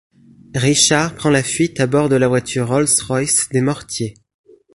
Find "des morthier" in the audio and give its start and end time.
3.51-4.15